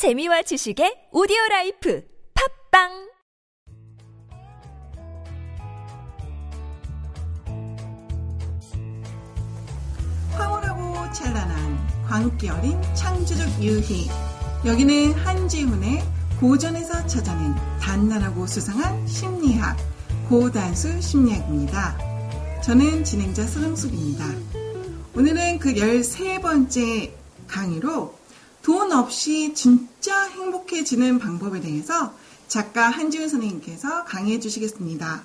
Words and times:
재미와 0.00 0.40
지식의 0.40 1.10
오디오 1.12 1.36
life 1.50 2.02
팟빵 2.70 2.88
황홀하고 10.32 11.12
찬란한 11.12 12.06
광기 12.08 12.48
어린 12.48 12.80
창조적 12.94 13.62
유희. 13.62 14.08
여기는 14.64 15.12
한지훈의 15.12 16.02
고전에서 16.40 17.06
찾아낸 17.06 17.54
단란하고 17.82 18.46
수상한 18.46 19.06
심리학, 19.06 19.76
고단수 20.30 20.98
심리학입니다. 21.02 21.98
저는 22.62 23.04
진행자 23.04 23.42
서정숙입니다. 23.42 24.24
오늘은 25.14 25.58
그 25.58 25.74
13번째 25.74 27.10
강의로 27.46 28.19
돈 28.62 28.92
없이 28.92 29.52
진짜 29.54 30.28
행복해지는 30.28 31.18
방법에 31.18 31.60
대해서 31.60 32.12
작가 32.48 32.88
한지훈 32.88 33.28
선생님께서 33.28 34.04
강의해 34.04 34.40
주시겠습니다. 34.40 35.22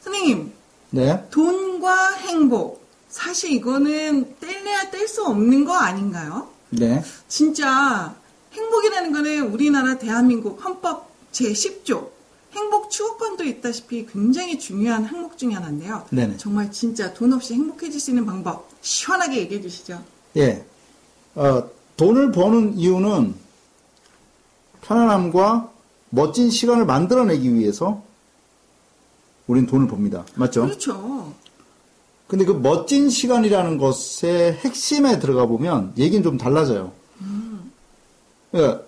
선생님, 0.00 0.52
네. 0.90 1.26
돈과 1.30 2.12
행복. 2.14 2.82
사실 3.08 3.52
이거는 3.52 4.36
뗄래야 4.40 4.90
뗄 4.90 5.06
수 5.06 5.24
없는 5.24 5.64
거 5.64 5.74
아닌가요? 5.74 6.48
네. 6.70 7.02
진짜 7.28 8.14
행복이라는 8.52 9.12
거는 9.12 9.52
우리나라 9.52 9.98
대한민국 9.98 10.64
헌법 10.64 11.10
제10조 11.32 12.10
행복 12.54 12.90
추구권도 12.90 13.44
있다시피 13.44 14.06
굉장히 14.06 14.58
중요한 14.58 15.04
항목 15.04 15.38
중에 15.38 15.52
하나인데요. 15.54 16.06
네네. 16.10 16.36
정말 16.36 16.70
진짜 16.70 17.14
돈 17.14 17.32
없이 17.32 17.54
행복해질 17.54 17.98
수 18.00 18.10
있는 18.10 18.26
방법 18.26 18.68
시원하게 18.82 19.38
얘기해 19.40 19.60
주시죠. 19.62 20.02
예. 20.36 20.64
어, 21.34 21.62
돈을 21.96 22.32
버는 22.32 22.78
이유는 22.78 23.34
편안함과 24.82 25.70
멋진 26.10 26.50
시간을 26.50 26.84
만들어내기 26.84 27.54
위해서 27.54 28.02
우린 29.46 29.66
돈을 29.66 29.88
법니다. 29.88 30.24
맞죠? 30.34 30.66
그렇죠. 30.66 31.32
근데 32.26 32.44
그 32.44 32.52
멋진 32.52 33.10
시간이라는 33.10 33.78
것의 33.78 34.54
핵심에 34.54 35.18
들어가 35.18 35.46
보면 35.46 35.92
얘기는 35.98 36.22
좀 36.22 36.38
달라져요. 36.38 36.92
그러니까 38.50 38.82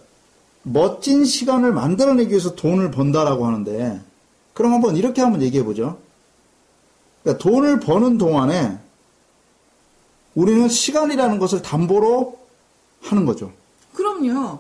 멋진 0.63 1.25
시간을 1.25 1.73
만들어내기 1.73 2.31
위해서 2.31 2.55
돈을 2.55 2.91
번다라고 2.91 3.47
하는데 3.47 4.01
그럼 4.55 4.73
한번 4.73 4.97
이렇게 4.97 5.21
한번 5.21 5.43
얘기해 5.43 5.65
보죠. 5.65 5.99
그러니까 7.23 7.43
돈을 7.43 7.81
버는 7.81 8.19
동안에 8.19 8.79
우리는 10.35 10.69
시간이라는 10.69 11.39
것을 11.39 11.63
담보로 11.63 12.44
하는 13.05 13.25
거죠. 13.25 13.53
그럼요. 13.93 14.59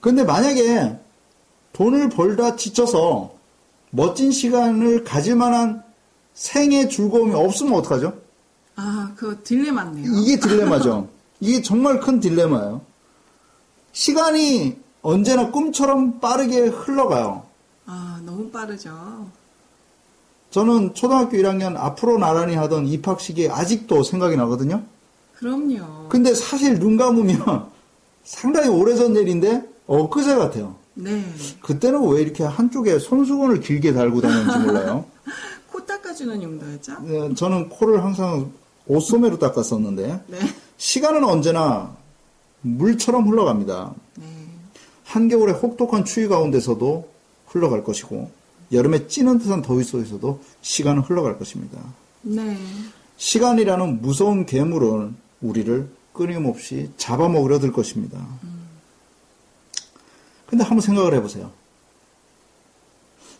근데 0.00 0.24
만약에 0.24 0.98
돈을 1.72 2.08
벌다 2.08 2.56
지쳐서 2.56 3.34
멋진 3.90 4.32
시간을 4.32 5.04
가질 5.04 5.36
만한 5.36 5.82
생의 6.34 6.88
즐거움이 6.90 7.34
없으면 7.34 7.74
어떡하죠? 7.74 8.14
아, 8.76 9.12
그 9.16 9.40
딜레마네요. 9.42 10.06
이게 10.20 10.38
딜레마죠. 10.38 11.08
이게 11.40 11.62
정말 11.62 12.00
큰 12.00 12.20
딜레마예요. 12.20 12.80
시간이 13.92 14.78
언제나 15.02 15.50
꿈처럼 15.50 16.20
빠르게 16.20 16.66
흘러가요. 16.66 17.44
아, 17.86 18.20
너무 18.24 18.50
빠르죠. 18.50 19.26
저는 20.50 20.94
초등학교 20.94 21.36
1학년 21.36 21.76
앞으로 21.76 22.18
나란히 22.18 22.54
하던 22.54 22.86
입학식이 22.86 23.50
아직도 23.50 24.02
생각이 24.02 24.36
나거든요. 24.36 24.82
그럼요. 25.40 26.08
근데 26.10 26.34
사실 26.34 26.78
눈 26.78 26.96
감으면 26.96 27.40
상당히 28.24 28.68
오래전 28.68 29.16
일인데 29.16 29.62
엊그제 29.86 30.36
같아요. 30.36 30.76
네. 30.94 31.24
그때는 31.62 32.06
왜 32.08 32.20
이렇게 32.20 32.44
한쪽에 32.44 32.98
손수건을 32.98 33.60
길게 33.60 33.94
달고 33.94 34.20
다녔는지 34.20 34.58
몰라요. 34.66 35.06
코 35.72 35.84
닦아주는 35.84 36.42
용도였죠? 36.42 37.00
네, 37.02 37.34
저는 37.34 37.70
코를 37.70 38.04
항상 38.04 38.52
옷소매로 38.86 39.38
닦았었는데 39.38 40.24
네. 40.26 40.38
시간은 40.76 41.24
언제나 41.24 41.96
물처럼 42.60 43.26
흘러갑니다. 43.26 43.94
네. 44.16 44.26
한겨울의 45.04 45.54
혹독한 45.54 46.04
추위 46.04 46.28
가운데서도 46.28 47.08
흘러갈 47.46 47.82
것이고 47.82 48.30
여름에 48.72 49.08
찌는 49.08 49.38
듯한 49.38 49.62
더위 49.62 49.82
속에서도 49.84 50.40
시간은 50.60 51.02
흘러갈 51.02 51.38
것입니다. 51.38 51.78
네. 52.22 52.56
시간이라는 53.16 54.02
무서운 54.02 54.46
괴물은 54.46 55.14
우리를 55.42 55.88
끊임없이 56.12 56.90
잡아먹으려 56.96 57.58
들 57.58 57.72
것입니다. 57.72 58.24
근데 60.46 60.64
한번 60.64 60.80
생각을 60.80 61.14
해보세요. 61.14 61.52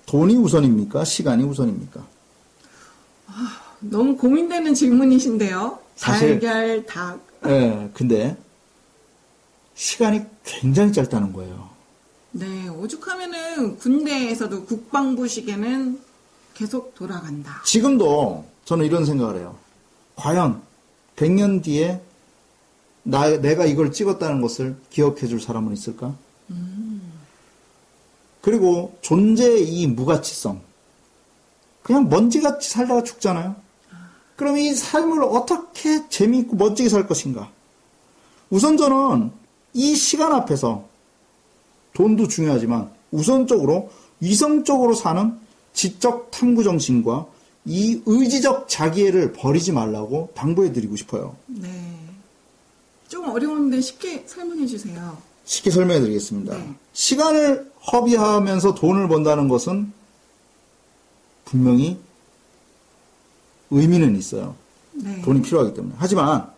돈이 0.06 0.36
우선입니까? 0.36 1.04
시간이 1.04 1.44
우선입니까? 1.44 2.04
너무 3.80 4.16
고민되는 4.16 4.74
질문이신데요. 4.74 5.78
사실- 5.96 6.40
달걀, 6.40 6.86
닭. 6.86 7.20
예, 7.46 7.90
근데 7.94 8.36
시간이 9.74 10.22
굉장히 10.44 10.92
짧다는 10.92 11.32
거예요. 11.32 11.70
네, 12.32 12.68
오죽하면은 12.68 13.76
군대에서도 13.78 14.64
국방부 14.66 15.26
시계는 15.26 16.00
계속 16.54 16.94
돌아간다. 16.94 17.62
지금도 17.64 18.44
저는 18.64 18.84
이런 18.84 19.04
생각을 19.04 19.38
해요. 19.38 19.56
과연 20.16 20.60
100년 21.20 21.62
뒤에 21.62 22.00
나, 23.02 23.28
내가 23.38 23.66
이걸 23.66 23.92
찍었다는 23.92 24.40
것을 24.40 24.76
기억해 24.88 25.26
줄 25.26 25.40
사람은 25.40 25.72
있을까? 25.74 26.14
그리고 28.40 28.96
존재의 29.02 29.68
이 29.68 29.86
무가치성. 29.86 30.60
그냥 31.82 32.08
먼지같이 32.08 32.70
살다가 32.70 33.02
죽잖아요. 33.02 33.54
그럼 34.36 34.56
이 34.56 34.72
삶을 34.74 35.22
어떻게 35.22 36.08
재미있고 36.08 36.56
멋지게 36.56 36.88
살 36.88 37.06
것인가? 37.06 37.50
우선 38.48 38.78
저는 38.78 39.30
이 39.74 39.94
시간 39.94 40.32
앞에서 40.32 40.88
돈도 41.92 42.28
중요하지만 42.28 42.90
우선적으로 43.10 43.90
위성적으로 44.20 44.94
사는 44.94 45.38
지적 45.74 46.30
탐구 46.30 46.64
정신과 46.64 47.26
이 47.64 48.00
의지적 48.06 48.68
자기애를 48.68 49.32
버리지 49.32 49.72
말라고 49.72 50.30
당부해 50.34 50.72
드리고 50.72 50.96
싶어요. 50.96 51.36
네. 51.46 51.96
좀 53.08 53.28
어려운데 53.28 53.80
쉽게 53.80 54.24
설명해 54.26 54.66
주세요. 54.66 55.18
쉽게 55.44 55.70
설명해 55.70 56.00
드리겠습니다. 56.00 56.56
네. 56.56 56.74
시간을 56.92 57.70
허비하면서 57.92 58.74
돈을 58.74 59.08
번다는 59.08 59.48
것은 59.48 59.92
분명히 61.44 61.98
의미는 63.70 64.16
있어요. 64.16 64.54
네. 64.92 65.20
돈이 65.22 65.42
필요하기 65.42 65.74
때문에. 65.74 65.94
하지만 65.98 66.48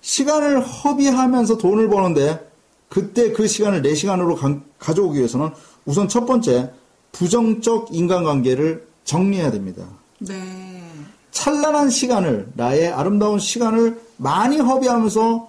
시간을 0.00 0.60
허비하면서 0.62 1.58
돈을 1.58 1.88
버는데 1.88 2.48
그때 2.88 3.32
그 3.32 3.46
시간을 3.46 3.82
내 3.82 3.94
시간으로 3.94 4.36
가, 4.36 4.58
가져오기 4.78 5.18
위해서는 5.18 5.50
우선 5.84 6.08
첫 6.08 6.24
번째 6.24 6.72
부정적 7.12 7.88
인간관계를 7.92 8.86
정리해야 9.04 9.50
됩니다. 9.50 9.86
네. 10.18 10.82
찬란한 11.30 11.90
시간을 11.90 12.48
나의 12.54 12.88
아름다운 12.88 13.38
시간을 13.38 14.00
많이 14.16 14.58
허비하면서 14.58 15.48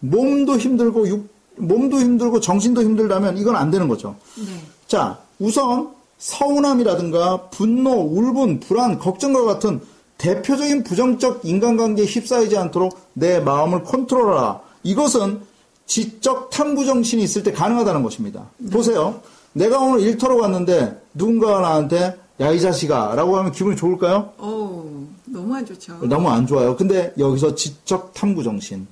몸도 0.00 0.58
힘들고 0.58 1.08
육, 1.08 1.28
몸도 1.56 1.98
힘들고 1.98 2.40
정신도 2.40 2.82
힘들다면 2.82 3.38
이건 3.38 3.56
안 3.56 3.70
되는 3.70 3.88
거죠. 3.88 4.16
네. 4.36 4.44
자, 4.86 5.18
우선 5.38 5.90
서운함이라든가 6.18 7.48
분노, 7.48 7.92
울분, 7.92 8.60
불안, 8.60 8.98
걱정과 8.98 9.44
같은 9.44 9.80
대표적인 10.18 10.84
부정적 10.84 11.40
인간관계에 11.44 12.04
휩싸이지 12.04 12.56
않도록 12.58 12.98
내 13.14 13.40
마음을 13.40 13.84
컨트롤하라. 13.84 14.60
이것은 14.82 15.40
지적 15.86 16.50
탐구 16.50 16.84
정신이 16.84 17.22
있을 17.22 17.42
때 17.42 17.52
가능하다는 17.52 18.02
것입니다. 18.02 18.50
보세요. 18.70 19.20
내가 19.54 19.78
오늘 19.78 20.00
일터로 20.00 20.36
갔는데 20.38 21.02
누군가가 21.14 21.60
나한테 21.60 22.16
야 22.40 22.52
이 22.52 22.60
자식아 22.60 23.14
라고 23.16 23.36
하면 23.36 23.52
기분이 23.52 23.76
좋을까요? 23.76 24.30
오, 24.38 24.84
너무 25.26 25.54
안 25.54 25.66
좋죠. 25.66 25.98
너무 26.02 26.28
안 26.30 26.46
좋아요. 26.46 26.74
근데 26.76 27.12
여기서 27.18 27.54
지적 27.54 28.14
탐구 28.14 28.42
정신. 28.42 28.86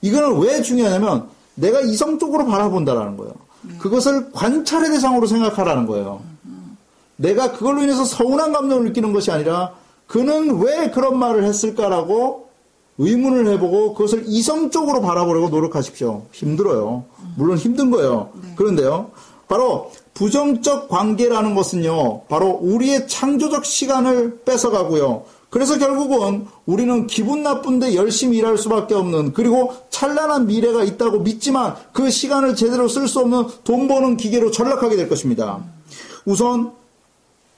이거는 0.00 0.38
왜 0.40 0.62
중요하냐면 0.62 1.28
내가 1.56 1.80
이성적으로 1.80 2.46
바라본다라는 2.46 3.16
거예요. 3.16 3.32
그것을 3.78 4.30
관찰의 4.32 4.90
대상으로 4.90 5.26
생각하라는 5.26 5.86
거예요. 5.86 6.20
내가 7.16 7.52
그걸로 7.52 7.82
인해서 7.82 8.04
서운한 8.04 8.52
감정을 8.52 8.84
느끼는 8.84 9.12
것이 9.12 9.30
아니라 9.30 9.72
그는 10.06 10.58
왜 10.60 10.90
그런 10.90 11.18
말을 11.18 11.44
했을까라고 11.44 12.48
의문을 12.98 13.48
해보고 13.54 13.94
그것을 13.94 14.24
이성적으로 14.26 15.00
바라보려고 15.00 15.48
노력하십시오. 15.48 16.26
힘들어요. 16.32 17.04
물론 17.36 17.56
힘든 17.56 17.90
거예요. 17.90 18.30
그런데요. 18.56 19.10
바로 19.48 19.90
부정적 20.14 20.88
관계라는 20.88 21.54
것은요. 21.54 22.22
바로 22.28 22.58
우리의 22.62 23.08
창조적 23.08 23.64
시간을 23.64 24.40
뺏어가고요. 24.44 25.24
그래서 25.50 25.78
결국은 25.78 26.46
우리는 26.66 27.06
기분 27.06 27.44
나쁜데 27.44 27.94
열심히 27.94 28.38
일할 28.38 28.58
수밖에 28.58 28.94
없는 28.94 29.34
그리고 29.34 29.72
찬란한 29.90 30.46
미래가 30.46 30.82
있다고 30.82 31.20
믿지만 31.20 31.76
그 31.92 32.10
시간을 32.10 32.56
제대로 32.56 32.88
쓸 32.88 33.06
수 33.06 33.20
없는 33.20 33.46
돈 33.62 33.86
버는 33.86 34.16
기계로 34.16 34.50
전락하게 34.50 34.96
될 34.96 35.08
것입니다. 35.08 35.62
우선 36.24 36.72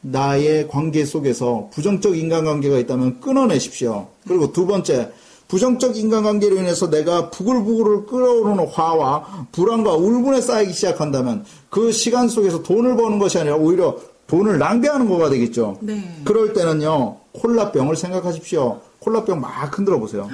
나의 0.03 0.69
관계 0.69 1.05
속에서 1.05 1.71
부정적 1.73 2.17
인간관계가 2.19 2.79
있다면 2.79 3.21
끊어내십시오. 3.21 4.09
그리고 4.27 4.53
두 4.53 4.67
번째, 4.67 5.11
부정적 5.49 5.97
인간관계로 5.97 6.57
인해서 6.57 6.91
내가 6.91 7.31
부글부글 7.31 8.07
끓어오르는 8.07 8.67
화와 8.69 9.47
불안과 9.53 9.95
울분에 9.95 10.41
쌓이기 10.41 10.73
시작한다면 10.73 11.45
그 11.71 11.93
시간 11.93 12.29
속에서 12.29 12.63
돈을 12.63 12.97
버는 12.97 13.19
것이 13.19 13.39
아니라 13.39 13.57
오히려 13.57 13.97
돈을 14.27 14.59
낭비하는 14.59 15.09
거가 15.09 15.31
되겠죠. 15.31 15.79
네. 15.81 16.21
그럴 16.25 16.53
때는요, 16.53 17.19
콜라병을 17.33 17.95
생각하십시오. 17.97 18.81
콜라병 18.99 19.41
막 19.41 19.79
흔들어 19.79 20.01
보세요. 20.01 20.29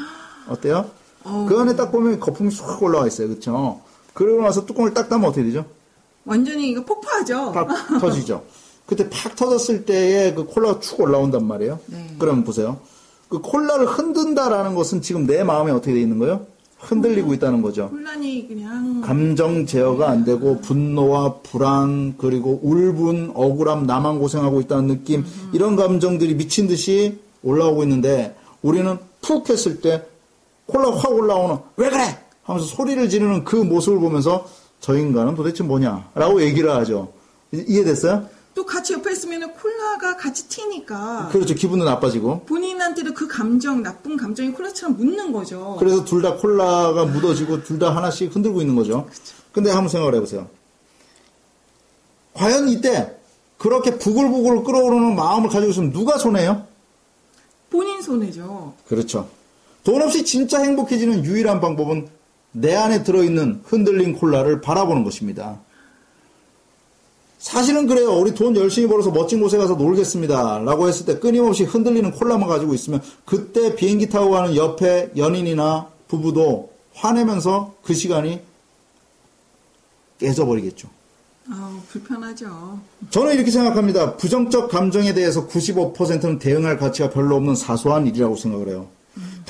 어때요? 0.49 0.87
그 1.23 1.59
안에 1.59 1.77
딱 1.77 1.93
보면 1.93 2.19
거품이 2.19 2.51
쑥 2.51 2.83
올라와 2.83 3.07
있어요. 3.07 3.29
그렇죠? 3.29 3.81
그러고 4.15 4.43
나서 4.43 4.65
뚜껑을 4.65 4.95
딱 4.95 5.09
닫으면 5.09 5.29
어떻게 5.29 5.45
되죠? 5.45 5.65
완전히 6.25 6.71
이거 6.71 6.85
폭파하죠. 6.85 7.53
팍 7.53 7.69
터지죠. 8.01 8.43
그때 8.87 9.09
팍 9.11 9.37
터졌을 9.37 9.85
때에 9.85 10.35
그 10.35 10.45
콜라가 10.45 10.81
축 10.81 11.01
올라온단 11.01 11.47
말이에요. 11.47 11.79
네. 11.87 12.15
그러면 12.19 12.45
보세요. 12.45 12.79
그 13.33 13.39
콜라를 13.41 13.87
흔든다라는 13.87 14.75
것은 14.75 15.01
지금 15.01 15.27
내 15.27 15.43
마음에 15.43 15.71
어떻게 15.73 15.95
돼 15.95 16.03
있는 16.03 16.19
거예요? 16.19 16.45
흔들리고 16.81 17.33
있다는 17.33 17.63
거죠. 17.63 17.89
혼란이 17.91 18.47
그냥 18.47 19.01
감정 19.01 19.65
제어가 19.65 20.11
안 20.11 20.23
되고 20.25 20.61
분노와 20.61 21.37
불안 21.43 22.19
그리고 22.19 22.61
울분, 22.63 23.31
억울함, 23.35 23.87
나만 23.87 24.19
고생하고 24.19 24.61
있다는 24.61 24.89
느낌 24.89 25.25
이런 25.55 25.77
감정들이 25.77 26.35
미친 26.35 26.67
듯이 26.69 27.19
올라오고 27.43 27.85
있는데 27.85 28.37
우리는 28.61 28.99
푹 29.23 29.49
했을 29.49 29.81
때 29.81 30.03
콜라 30.67 30.91
확 30.95 31.11
올라오는 31.13 31.57
왜 31.79 31.89
그래 31.89 32.03
하면서 32.43 32.67
소리를 32.67 33.09
지르는 33.09 33.45
그 33.45 33.57
모습을 33.57 33.99
보면서 33.99 34.47
저 34.81 34.95
인간은 34.99 35.37
도대체 35.37 35.65
뭐냐라고 35.65 36.43
얘기를 36.43 36.71
하죠. 36.71 37.09
이- 37.55 37.65
이해됐어요? 37.67 38.27
또 38.55 38.67
같이 38.67 38.93
옆에 38.93 39.13
있으면 39.13 39.55
콜라가 39.55 40.17
같이 40.17 40.47
튀니까 40.49 41.29
그렇죠. 41.33 41.55
기분도 41.55 41.85
나빠지고. 41.87 42.45
본인한테도 42.45 43.15
그 43.15 43.27
감정, 43.27 43.83
나쁜 43.83 44.17
감정이 44.17 44.51
콜라처럼 44.53 44.97
묻는 44.97 45.33
거죠. 45.33 45.77
그래서 45.79 46.05
둘 46.05 46.21
다 46.23 46.37
콜라가 46.37 47.07
묻어지고 47.07 47.63
둘 47.65 47.79
다 47.79 47.95
하나씩 47.97 48.35
흔들고 48.35 48.61
있는 48.61 48.75
거죠. 48.77 49.09
근데 49.53 49.71
한번 49.71 49.89
생각을 49.89 50.15
해보세요. 50.17 50.49
과연 52.35 52.69
이때 52.69 53.17
그렇게 53.59 53.99
부글부글 53.99 54.65
끓어오르는 54.65 55.15
마음을 55.15 55.49
가지고 55.49 55.71
있으면 55.71 55.93
누가 55.93 56.19
손해요? 56.19 56.67
본인 57.71 58.03
손해죠. 58.03 58.75
그렇죠. 58.87 59.29
돈 59.85 60.03
없이 60.03 60.25
진짜 60.25 60.61
행복해지는 60.63 61.25
유일한 61.25 61.61
방법은 61.61 62.09
내 62.53 62.75
안에 62.75 63.03
들어있는 63.03 63.63
흔들린 63.65 64.15
콜라를 64.15 64.61
바라보는 64.61 65.05
것입니다. 65.05 65.61
사실은 67.43 67.89
그래요. 67.89 68.13
우리 68.13 68.33
돈 68.35 68.55
열심히 68.55 68.87
벌어서 68.87 69.11
멋진 69.11 69.41
곳에 69.41 69.59
가서 69.59 69.75
놀겠습니다. 69.75 70.61
라고 70.61 70.87
했을 70.87 71.05
때 71.05 71.19
끊임없이 71.19 71.65
흔들리는 71.65 72.13
콜라만 72.13 72.49
가지고 72.49 72.73
있으면 72.73 73.03
그때 73.25 73.75
비행기 73.75 74.09
타고 74.09 74.31
가는 74.31 74.55
옆에 74.55 75.11
연인이나 75.17 75.89
부부도 76.07 76.71
화내면서 76.95 77.75
그 77.83 77.95
시간이 77.95 78.41
깨져버리겠죠. 80.21 80.89
아우, 81.51 81.81
불편하죠. 81.89 82.79
저는 83.11 83.35
이렇게 83.35 83.51
생각합니다. 83.51 84.17
부정적 84.17 84.71
감정에 84.71 85.13
대해서 85.13 85.49
95%는 85.49 86.39
대응할 86.39 86.79
가치가 86.79 87.11
별로 87.11 87.35
없는 87.35 87.57
사소한 87.57 88.07
일이라고 88.07 88.37
생각을 88.37 88.69
해요. 88.69 88.87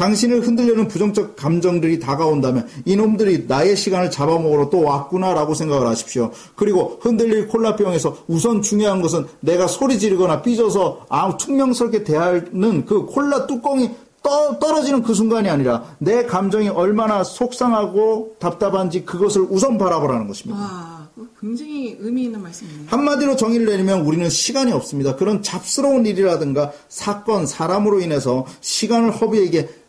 당신을 0.03 0.41
흔들려는 0.41 0.89
부정적 0.89 1.37
감정들이 1.37 2.01
다가온다면 2.01 2.67
이놈들이 2.85 3.45
나의 3.47 3.77
시간을 3.77 4.11
잡아먹으러 4.11 4.69
또 4.69 4.83
왔구나라고 4.83 5.55
생각을 5.55 5.87
하십시오. 5.87 6.33
그리고 6.57 6.99
흔들릴 7.01 7.47
콜라병에서 7.47 8.17
우선 8.27 8.63
중요한 8.63 9.01
것은 9.01 9.27
내가 9.39 9.69
소리 9.69 10.01
지르거나 10.01 10.43
삐져서 10.43 11.07
아무 11.09 11.37
퉁명스럽게 11.37 12.03
대하는 12.03 12.85
그 12.85 13.07
콜라 13.07 13.47
뚜껑이 13.47 13.91
떠, 14.25 14.59
떨어지는 14.59 15.03
그 15.03 15.15
순간이 15.15 15.49
아니라 15.49 15.85
내 15.99 16.25
감정이 16.25 16.69
얼마나 16.69 17.23
속상하고 17.23 18.37
답답한지 18.41 19.05
그것을 19.05 19.47
우선 19.51 19.79
바라보라는 19.79 20.27
것입니다. 20.27 20.61
와, 20.61 21.09
굉장히 21.41 21.97
의미 22.01 22.25
있는 22.25 22.43
말씀이네요. 22.43 22.87
한마디로 22.87 23.37
정의를 23.37 23.67
내리면 23.67 24.01
우리는 24.01 24.29
시간이 24.29 24.73
없습니다. 24.73 25.15
그런 25.17 25.43
잡스러운 25.43 26.07
일이라든가 26.07 26.73
사건, 26.89 27.47
사람으로 27.47 28.01
인해서 28.01 28.47
시간을 28.61 29.13
허비에게 29.13 29.82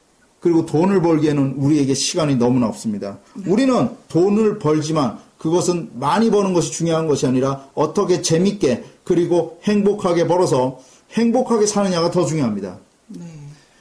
그리고 0.44 0.66
돈을 0.66 1.02
벌기에는 1.02 1.54
우리에게 1.56 1.94
시간이 1.94 2.36
너무나 2.36 2.68
없습니다. 2.68 3.18
우리는 3.48 3.90
돈을 4.10 4.60
벌지만 4.60 5.18
그것은 5.38 5.92
많이 5.94 6.30
버는 6.30 6.54
것이 6.54 6.74
중요한 6.74 7.08
것이 7.08 7.26
아니라 7.26 7.70
어떻게 7.74 8.22
재밌게 8.22 8.84
그리고 9.06 9.62
행복하게 9.64 10.28
벌어서 10.28 10.82
행복하게 11.12 11.66
사느냐가 11.66 12.12
더 12.12 12.26
중요합니다. 12.26 12.78
네. 13.08 13.26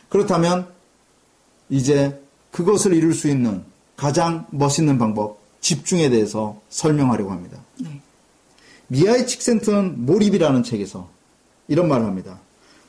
그렇다면 0.08 0.68
이제 1.68 2.22
그것을 2.52 2.94
이룰 2.94 3.12
수 3.12 3.28
있는 3.28 3.64
가장 3.96 4.46
멋있는 4.50 4.98
방법, 4.98 5.40
집중에 5.60 6.10
대해서 6.10 6.60
설명하려고 6.70 7.32
합니다. 7.32 7.58
네. 7.80 8.00
미아이 8.86 9.26
칙센트는 9.26 10.06
몰입이라는 10.06 10.62
책에서 10.62 11.08
이런 11.66 11.88
말을 11.88 12.06
합니다. 12.06 12.38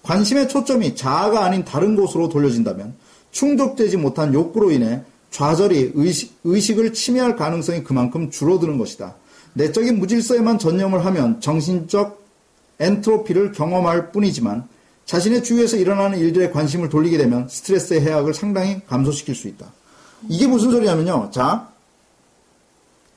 관심의 0.04 0.48
초점이 0.48 0.96
자아가 0.96 1.44
아닌 1.44 1.66
다른 1.66 1.96
곳으로 1.96 2.30
돌려진다면 2.30 3.02
충족되지 3.34 3.98
못한 3.98 4.34
욕구로 4.34 4.72
인해 4.72 5.02
좌절이 5.32 5.92
의식, 5.96 6.38
의식을 6.46 6.94
침해할 6.94 7.36
가능성이 7.36 7.84
그만큼 7.84 8.30
줄어드는 8.30 8.78
것이다. 8.78 9.16
내적인 9.54 10.00
무질서에만 10.00 10.60
전념을 10.60 11.06
하면 11.06 11.42
정신적 11.42 12.24
엔트로피를 12.80 13.52
경험할 13.52 14.12
뿐이지만 14.12 14.68
자신의 15.06 15.44
주위에서 15.44 15.78
일어나는 15.78 16.20
일들에 16.20 16.52
관심을 16.52 16.90
돌리게 16.90 17.18
되면 17.18 17.50
스트레스의 17.50 18.02
해악을 18.02 18.34
상당히 18.34 18.82
감소시킬 18.88 19.36
수 19.36 19.48
있다. 19.48 19.66
이게 20.30 20.48
무슨 20.48 20.72
소리냐면요. 20.72 21.30
자, 21.32 21.68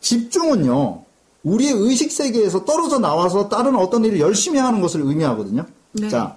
집중은요, 0.01 1.05
우리의 1.45 1.73
의식 1.75 2.11
세계에서 2.11 2.65
떨어져 2.65 2.99
나와서 2.99 3.49
다른 3.49 3.77
어떤 3.77 4.05
일을 4.05 4.19
열심히 4.19 4.59
하는 4.59 4.81
것을 4.81 5.03
의미하거든요. 5.03 5.67
네. 5.93 6.09
자, 6.09 6.37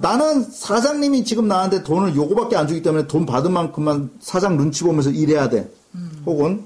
나는 0.00 0.44
사장님이 0.44 1.24
지금 1.24 1.48
나한테 1.48 1.82
돈을 1.82 2.14
요거밖에 2.14 2.56
안 2.56 2.68
주기 2.68 2.82
때문에 2.82 3.06
돈 3.08 3.26
받은 3.26 3.52
만큼만 3.52 4.10
사장 4.20 4.56
눈치 4.56 4.84
보면서 4.84 5.10
일해야 5.10 5.48
돼. 5.48 5.68
혹은 6.24 6.62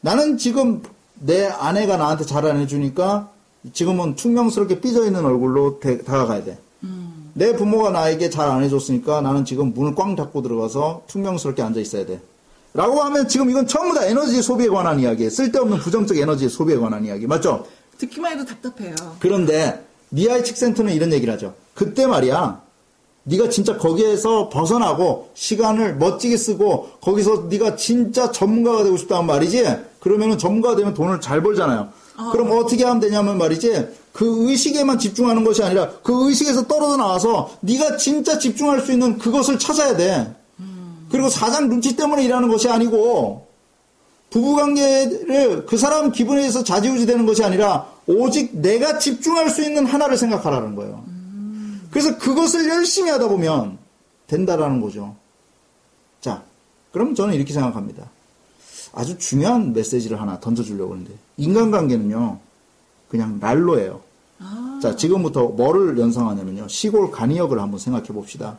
나는 0.00 0.38
지금 0.38 0.82
내 1.20 1.46
아내가 1.46 1.96
나한테 1.98 2.24
잘 2.24 2.46
안 2.46 2.56
해주니까 2.60 3.28
지금은 3.72 4.16
퉁명스럽게 4.16 4.80
삐져 4.80 5.04
있는 5.04 5.24
얼굴로 5.24 5.80
대- 5.80 6.02
다가가야 6.02 6.44
돼. 6.44 6.58
내 7.34 7.54
부모가 7.56 7.90
나에게 7.90 8.30
잘 8.30 8.48
안 8.50 8.62
해줬으니까 8.62 9.20
나는 9.20 9.44
지금 9.44 9.72
문을 9.74 9.94
꽝 9.94 10.16
닫고 10.16 10.42
들어가서 10.42 11.02
퉁명스럽게 11.08 11.62
앉아 11.62 11.78
있어야 11.80 12.06
돼. 12.06 12.20
라고 12.74 13.02
하면 13.02 13.28
지금 13.28 13.50
이건 13.50 13.66
전부 13.66 13.94
다 13.94 14.04
에너지 14.06 14.40
소비에 14.40 14.68
관한 14.68 14.98
이야기예요. 14.98 15.28
쓸데없는 15.28 15.78
부정적 15.80 16.16
에너지 16.16 16.48
소비에 16.48 16.76
관한 16.76 17.04
이야기. 17.04 17.26
맞죠? 17.26 17.66
듣기만 17.98 18.32
해도 18.32 18.46
답답해요. 18.46 18.94
그런데 19.18 19.84
미아이 20.08 20.42
칙센터는 20.42 20.92
이런 20.94 21.12
얘기를 21.12 21.32
하죠. 21.34 21.54
그때 21.74 22.06
말이야. 22.06 22.60
네가 23.24 23.48
진짜 23.50 23.76
거기에서 23.76 24.48
벗어나고 24.48 25.30
시간을 25.34 25.96
멋지게 25.96 26.36
쓰고 26.36 26.90
거기서 27.00 27.46
네가 27.48 27.76
진짜 27.76 28.32
전문가가 28.32 28.82
되고 28.82 28.96
싶다는 28.96 29.26
말이지. 29.26 29.64
그러면은 30.00 30.38
전문가가 30.38 30.76
되면 30.76 30.92
돈을 30.94 31.20
잘 31.20 31.42
벌잖아요. 31.42 31.88
그럼 32.32 32.50
어떻게 32.52 32.84
하면 32.84 33.00
되냐면 33.00 33.38
말이지. 33.38 33.88
그 34.12 34.50
의식에만 34.50 34.98
집중하는 34.98 35.44
것이 35.44 35.62
아니라 35.62 35.90
그 36.02 36.28
의식에서 36.28 36.66
떨어져 36.66 36.96
나와서 36.96 37.50
네가 37.60 37.96
진짜 37.96 38.38
집중할 38.38 38.80
수 38.80 38.92
있는 38.92 39.18
그것을 39.18 39.58
찾아야 39.58 39.96
돼. 39.96 40.34
그리고 41.10 41.28
사장 41.28 41.68
눈치 41.68 41.94
때문에 41.94 42.24
일하는 42.24 42.48
것이 42.48 42.68
아니고 42.68 43.46
부부관계를 44.30 45.66
그 45.66 45.76
사람 45.76 46.10
기분에 46.10 46.40
의해서 46.40 46.64
좌지우지 46.64 47.06
되는 47.06 47.26
것이 47.26 47.44
아니라 47.44 47.86
오직 48.06 48.56
내가 48.56 48.98
집중할 48.98 49.50
수 49.50 49.62
있는 49.62 49.86
하나를 49.86 50.16
생각하라는 50.16 50.74
거예요. 50.74 51.04
그래서 51.92 52.16
그것을 52.18 52.68
열심히 52.68 53.10
하다 53.10 53.28
보면 53.28 53.78
된다라는 54.26 54.80
거죠. 54.80 55.14
자, 56.20 56.42
그럼 56.90 57.14
저는 57.14 57.34
이렇게 57.34 57.52
생각합니다. 57.52 58.08
아주 58.94 59.16
중요한 59.18 59.72
메시지를 59.72 60.20
하나 60.20 60.40
던져주려고 60.40 60.92
하는데 60.92 61.12
인간관계는요 61.36 62.38
그냥 63.08 63.38
난로예요. 63.40 64.00
자, 64.82 64.96
지금부터 64.96 65.44
뭐를 65.48 65.98
연상하냐면요 65.98 66.66
시골 66.68 67.10
간이역을 67.10 67.60
한번 67.60 67.78
생각해 67.78 68.06
봅시다. 68.08 68.58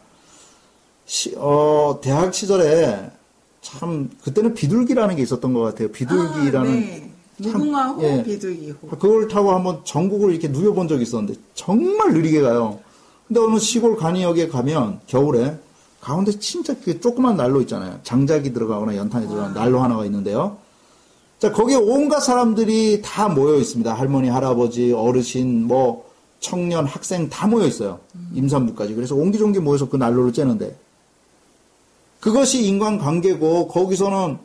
시- 1.06 1.36
어, 1.38 2.00
대학 2.02 2.34
시절에 2.34 3.12
참 3.62 4.10
그때는 4.24 4.54
비둘기라는 4.54 5.16
게 5.18 5.24
있었던 5.24 5.54
것 5.54 5.62
같아요. 5.62 5.92
비둘기라는 5.92 6.70
아, 6.70 6.74
네. 6.74 7.12
참, 7.44 7.54
무궁화호, 7.60 8.04
예. 8.04 8.24
비둘기호. 8.24 8.76
그걸 8.90 9.28
타고 9.28 9.52
한번 9.54 9.82
전국을 9.84 10.32
이렇게 10.32 10.48
누벼본 10.48 10.88
적이 10.88 11.04
있었는데 11.04 11.40
정말 11.56 12.14
느리게 12.14 12.42
가요. 12.42 12.80
근데 13.34 13.48
어느 13.48 13.58
시골 13.58 13.98
간이역에 13.98 14.50
가면 14.50 15.00
겨울에 15.08 15.58
가운데 16.00 16.32
진짜 16.38 16.76
그 16.84 17.02
조그만 17.02 17.36
난로 17.36 17.62
있잖아요. 17.62 18.00
장작이 18.04 18.54
들어가거나 18.54 18.96
연탄이 18.96 19.28
들어가는 19.28 19.56
난로 19.56 19.80
하나가 19.80 20.06
있는데요. 20.06 20.58
자, 21.40 21.52
거기에 21.52 21.78
온갖 21.78 22.20
사람들이 22.20 23.02
다 23.04 23.30
모여 23.30 23.56
있습니다. 23.56 23.92
할머니, 23.92 24.30
할아버지, 24.30 24.94
어르신, 24.94 25.66
뭐, 25.66 26.08
청년, 26.42 26.86
학생 26.86 27.28
다 27.28 27.48
모여 27.48 27.66
있어요. 27.66 28.00
임산부까지. 28.36 28.94
그래서 28.94 29.16
옹기종기 29.16 29.60
모여서 29.62 29.90
그 29.90 29.98
난로를 29.98 30.32
쬐는데. 30.32 30.74
그것이 32.20 32.68
인간 32.68 33.00
관계고, 33.00 33.68
거기서는, 33.70 34.38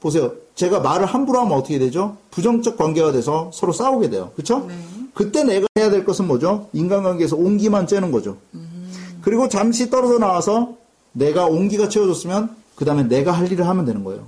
보세요. 0.00 0.32
제가 0.56 0.80
말을 0.80 1.06
함부로 1.06 1.38
하면 1.38 1.52
어떻게 1.52 1.78
되죠? 1.78 2.16
부정적 2.32 2.76
관계가 2.76 3.12
돼서 3.12 3.50
서로 3.54 3.72
싸우게 3.72 4.10
돼요. 4.10 4.32
그쵸? 4.34 4.66
네. 4.66 4.74
그때 5.14 5.44
내가 5.44 5.66
해야 5.78 5.90
될 5.90 6.04
것은 6.04 6.26
뭐죠? 6.26 6.68
인간관계에서 6.72 7.36
온기만 7.36 7.86
쬐는 7.86 8.12
거죠. 8.12 8.36
그리고 9.22 9.48
잠시 9.48 9.88
떨어져 9.88 10.18
나와서 10.18 10.74
내가 11.12 11.46
온기가 11.46 11.88
채워졌으면 11.88 12.50
그 12.74 12.84
다음에 12.84 13.04
내가 13.04 13.32
할 13.32 13.50
일을 13.50 13.66
하면 13.66 13.84
되는 13.84 14.02
거예요. 14.04 14.26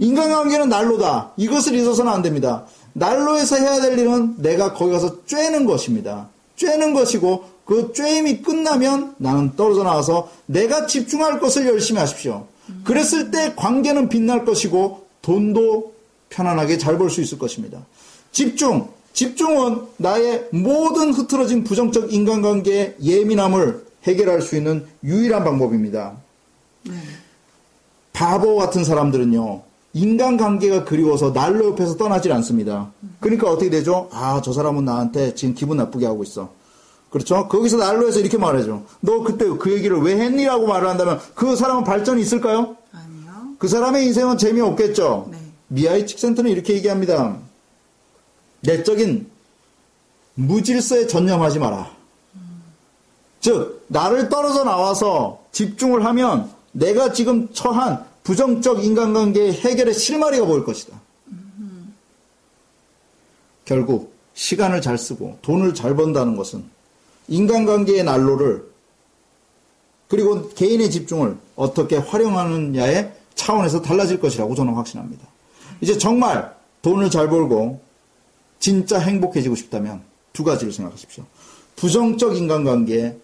인간관계는 0.00 0.68
난로다. 0.68 1.32
이것을 1.36 1.74
잊어서는 1.74 2.10
안 2.10 2.22
됩니다. 2.22 2.64
난로에서 2.94 3.56
해야 3.56 3.80
될 3.80 3.98
일은 3.98 4.34
내가 4.38 4.72
거기 4.72 4.92
가서 4.92 5.20
쬐는 5.26 5.66
것입니다. 5.66 6.28
쬐는 6.56 6.94
것이고 6.94 7.44
그 7.66 7.92
쬐임이 7.92 8.42
끝나면 8.42 9.14
나는 9.18 9.54
떨어져 9.56 9.82
나와서 9.82 10.30
내가 10.46 10.86
집중할 10.86 11.40
것을 11.40 11.66
열심히 11.66 12.00
하십시오. 12.00 12.46
그랬을 12.84 13.30
때 13.30 13.52
관계는 13.54 14.08
빛날 14.08 14.44
것이고 14.44 15.06
돈도 15.20 15.92
편안하게 16.30 16.78
잘 16.78 16.96
벌 16.98 17.10
수 17.10 17.20
있을 17.20 17.38
것입니다. 17.38 17.80
집중. 18.32 18.88
집중은 19.16 19.80
나의 19.96 20.46
모든 20.52 21.10
흐트러진 21.14 21.64
부정적 21.64 22.12
인간관계의 22.12 22.96
예민함을 23.02 23.86
해결할 24.02 24.42
수 24.42 24.56
있는 24.56 24.84
유일한 25.02 25.42
방법입니다. 25.42 26.12
바보 28.12 28.56
같은 28.56 28.84
사람들은요, 28.84 29.62
인간관계가 29.94 30.84
그리워서 30.84 31.32
난로 31.32 31.70
옆에서 31.70 31.96
떠나질 31.96 32.30
않습니다. 32.30 32.92
그러니까 33.18 33.50
어떻게 33.50 33.70
되죠? 33.70 34.10
아, 34.12 34.42
저 34.44 34.52
사람은 34.52 34.84
나한테 34.84 35.34
지금 35.34 35.54
기분 35.54 35.78
나쁘게 35.78 36.04
하고 36.04 36.22
있어. 36.22 36.50
그렇죠? 37.08 37.48
거기서 37.48 37.78
난로에서 37.78 38.20
이렇게 38.20 38.36
말하죠. 38.36 38.84
너 39.00 39.22
그때 39.22 39.46
그 39.48 39.72
얘기를 39.72 39.98
왜 39.98 40.18
했니 40.18 40.44
라고 40.44 40.66
말을 40.66 40.88
한다면 40.88 41.20
그 41.34 41.56
사람은 41.56 41.84
발전이 41.84 42.20
있을까요? 42.20 42.76
아니요. 42.92 43.54
그 43.58 43.66
사람의 43.66 44.04
인생은 44.04 44.36
재미없겠죠. 44.36 45.28
네. 45.30 45.38
미아이 45.68 46.06
칙센터는 46.06 46.50
이렇게 46.50 46.74
얘기합니다. 46.74 47.45
내적인 48.66 49.30
무질서에 50.34 51.06
전념하지 51.06 51.58
마라. 51.58 51.90
즉, 53.40 53.84
나를 53.88 54.28
떨어져 54.28 54.64
나와서 54.64 55.42
집중을 55.52 56.04
하면 56.04 56.50
내가 56.72 57.12
지금 57.12 57.52
처한 57.52 58.04
부정적 58.24 58.84
인간관계의 58.84 59.52
해결의 59.52 59.94
실마리가 59.94 60.44
보일 60.44 60.64
것이다. 60.64 61.00
결국, 63.64 64.14
시간을 64.34 64.82
잘 64.82 64.98
쓰고 64.98 65.38
돈을 65.42 65.74
잘 65.74 65.96
번다는 65.96 66.36
것은 66.36 66.64
인간관계의 67.28 68.04
난로를 68.04 68.70
그리고 70.08 70.48
개인의 70.50 70.90
집중을 70.90 71.36
어떻게 71.56 71.96
활용하느냐의 71.96 73.12
차원에서 73.34 73.80
달라질 73.80 74.20
것이라고 74.20 74.54
저는 74.54 74.74
확신합니다. 74.74 75.26
이제 75.80 75.96
정말 75.96 76.54
돈을 76.82 77.10
잘 77.10 77.28
벌고 77.28 77.80
진짜 78.58 78.98
행복해지고 78.98 79.54
싶다면 79.54 80.02
두 80.32 80.44
가지를 80.44 80.72
생각하십시오. 80.72 81.24
부정적 81.76 82.36
인간관계에 82.36 83.16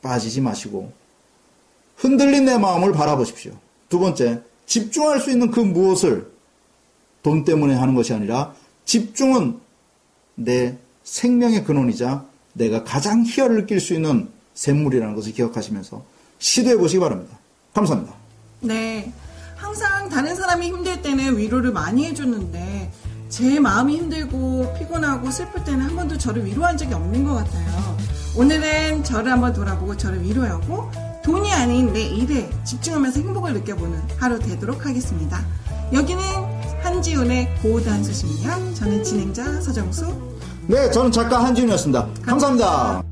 빠지지 0.00 0.40
마시고 0.40 0.92
흔들린 1.96 2.46
내 2.46 2.58
마음을 2.58 2.92
바라보십시오. 2.92 3.52
두 3.88 3.98
번째, 3.98 4.42
집중할 4.66 5.20
수 5.20 5.30
있는 5.30 5.50
그 5.50 5.60
무엇을 5.60 6.30
돈 7.22 7.44
때문에 7.44 7.74
하는 7.74 7.94
것이 7.94 8.12
아니라 8.12 8.54
집중은 8.84 9.58
내 10.34 10.76
생명의 11.04 11.64
근원이자 11.64 12.24
내가 12.54 12.84
가장 12.84 13.22
희열을 13.22 13.56
느낄 13.56 13.80
수 13.80 13.94
있는 13.94 14.28
샘물이라는 14.54 15.14
것을 15.14 15.32
기억하시면서 15.32 16.04
시도해 16.38 16.76
보시기 16.76 17.00
바랍니다. 17.00 17.38
감사합니다. 17.74 18.14
네. 18.60 19.12
항상 19.56 20.08
다른 20.08 20.34
사람이 20.34 20.66
힘들 20.66 21.00
때는 21.00 21.38
위로를 21.38 21.72
많이 21.72 22.04
해주는데 22.06 22.90
제 23.32 23.58
마음이 23.58 23.96
힘들고 23.96 24.74
피곤하고 24.78 25.30
슬플 25.30 25.64
때는 25.64 25.80
한 25.80 25.96
번도 25.96 26.18
저를 26.18 26.44
위로한 26.44 26.76
적이 26.76 26.92
없는 26.92 27.24
것 27.24 27.32
같아요. 27.36 27.96
오늘은 28.36 29.02
저를 29.04 29.32
한번 29.32 29.54
돌아보고 29.54 29.96
저를 29.96 30.22
위로하고 30.22 30.90
돈이 31.24 31.50
아닌 31.50 31.90
내 31.94 32.02
일에 32.02 32.50
집중하면서 32.64 33.20
행복을 33.20 33.54
느껴보는 33.54 34.02
하루 34.18 34.38
되도록 34.38 34.84
하겠습니다. 34.84 35.42
여기는 35.94 36.22
한지훈의 36.82 37.56
고단수십니다. 37.62 38.74
저는 38.74 39.02
진행자 39.02 39.62
서정수. 39.62 40.14
네, 40.66 40.90
저는 40.90 41.10
작가 41.10 41.42
한지훈이었습니다 41.42 42.08
감사합니다. 42.26 43.02